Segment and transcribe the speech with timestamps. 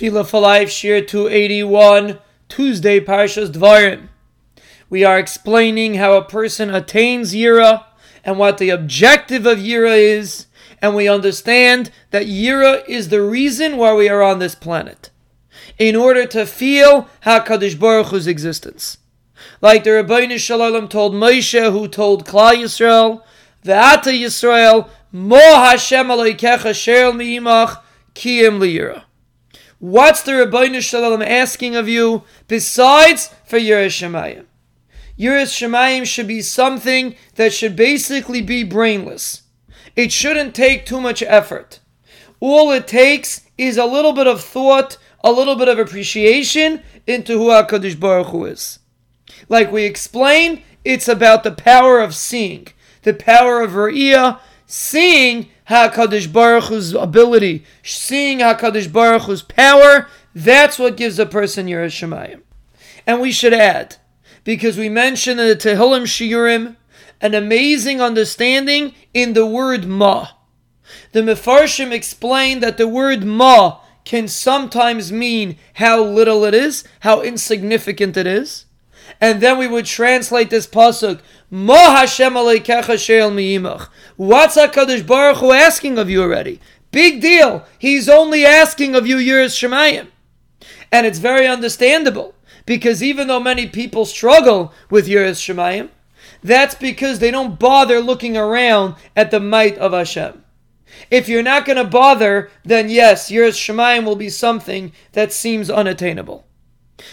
[0.00, 4.08] Tefillah for Life, Shiur 281, Tuesday, Parshas Dvarim.
[4.88, 7.84] We are explaining how a person attains Yira
[8.24, 10.46] and what the objective of Yira is,
[10.80, 15.10] and we understand that Yira is the reason why we are on this planet,
[15.78, 18.96] in order to feel HaKadosh Baruch Hu's existence.
[19.60, 23.22] Like the Ribono Shel Olam told Moshe, who told Klal Yisrael,
[23.66, 27.82] Ve'ata Yisrael, Mo Hashem Aleikecha Sher Mi'imach,
[28.14, 29.02] Kiyim Liyira.
[29.80, 33.56] What's the Ribono Shel Olam asking of you besides for?
[33.56, 34.44] Yiras
[35.18, 39.44] Shemayim should be something that should basically be brainless.
[39.96, 41.80] It shouldn't take too much effort.
[42.40, 47.38] All it takes is a little bit of thought, a little bit of appreciation into
[47.38, 48.80] who HaKadosh Baruch Hu is.
[49.48, 52.68] Like we explained, it's about the power of seeing,
[53.00, 60.78] the power of Ra'iyah, seeing HaKadosh Baruch Hu's ability, seeing HaKadosh Baruch Hu's power, that's
[60.80, 62.42] what gives a person Yiras Shemayim.
[63.06, 63.96] And we should add,
[64.42, 66.76] because we mentioned in the Tehillim Shiurim,
[67.20, 70.28] an amazing understanding in the word Ma.
[71.12, 77.20] The Mefarshim explained that the word Ma can sometimes mean how little it is, how
[77.20, 78.64] insignificant it is.
[79.20, 83.88] And then we would translate this pasuk, Ma Hashem aleikecha.
[84.16, 86.60] What's HaKadosh Baruch Hu asking of you already?
[86.90, 87.66] Big deal.
[87.78, 90.08] He's only asking of you Yiras Shemayim.
[90.90, 92.34] And it's very understandable,
[92.66, 95.90] because even though many people struggle with Yiras Shemayim,
[96.42, 100.42] that's because they don't bother looking around at the might of Hashem.
[101.10, 105.70] If you're not going to bother, then yes, Yiras Shemayim will be something that seems
[105.70, 106.46] unattainable.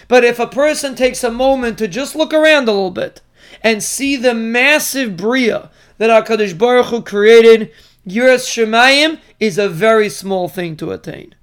[0.08, 3.22] But if a person takes a moment to just look around a little bit
[3.62, 7.72] and see the massive bria that HaKadosh Baruch Hu created,
[8.08, 11.36] Yiras Shemayim is a very small thing to attain.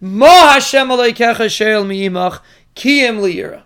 [0.00, 2.40] Ma Hashem aleikecha she'el mi'imach
[2.76, 3.62] kiyem liyira.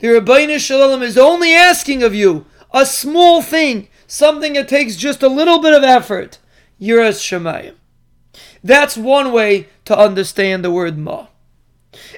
[0.00, 4.96] The Ribono Shel Olam is only asking of you a small thing, something that takes
[4.96, 6.38] just a little bit of effort.
[6.80, 7.74] Yiras Shemayim.
[8.62, 11.28] That's one way to understand the word ma.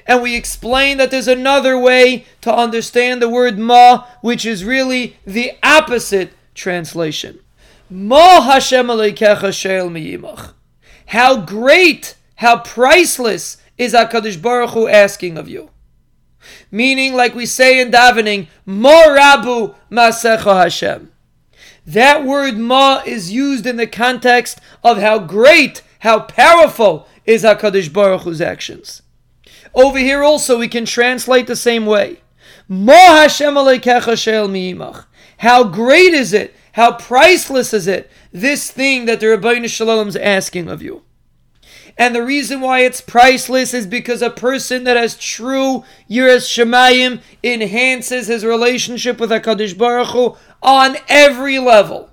[0.05, 5.17] And we explain that there's another way to understand the word ma, which is really
[5.25, 7.39] the opposite translation.
[7.89, 9.51] Ma Hashem aleikecha
[9.89, 10.53] miyimach.
[11.07, 15.69] How great, how priceless is HaKadosh Baruch Hu asking of you.
[16.71, 21.11] Meaning, like we say in davening, Ma Rabu Masecha Hashem.
[21.85, 27.91] That word ma is used in the context of how great, how powerful is HaKadosh
[27.91, 29.01] Baruch Hu's actions.
[29.73, 32.21] Over here also we can translate the same way.
[35.39, 36.55] How great is it?
[36.73, 38.11] How priceless is it?
[38.31, 41.03] This thing that the Ribono Shel Olam is asking of you.
[41.97, 47.21] And the reason why it's priceless is because a person that has true Yiras Shemayim
[47.43, 52.09] enhances his relationship with HaKadosh Baruch Hu on every level.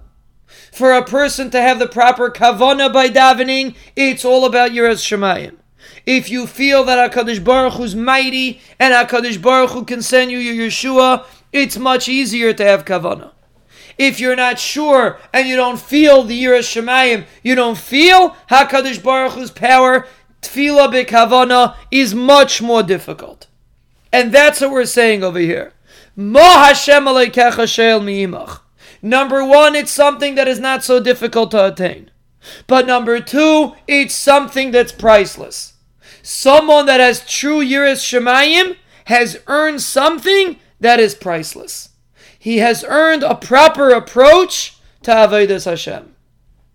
[0.73, 5.57] For a person to have the proper kavana by davening, it's all about Yiras Shemayim.
[6.07, 10.31] If you feel that HaKadosh Baruch Hu is mighty and HaKadosh Baruch Hu can send
[10.31, 13.33] you your Yeshua, it's much easier to have Kavanah.
[13.97, 19.03] If you're not sure and you don't feel the Yiras Shemayim, you don't feel HaKadosh
[19.03, 20.07] Baruch Hu's power,
[20.43, 23.47] Tefillah B'Kavana is much more difficult.
[24.13, 25.73] And that's what we're saying over here.
[26.17, 28.61] Mo Hashem mi'imach.
[29.03, 32.11] Number one, it's something that is not so difficult to attain.
[32.67, 35.74] But number two, it's something that's priceless.
[36.27, 41.91] Someone that has true Yiras Shemayim has earned something that is priceless.
[42.39, 46.14] He has earned a proper approach to Avodas Hashem.